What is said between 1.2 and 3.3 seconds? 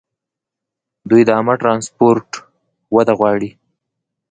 د عامه ټرانسپورټ وده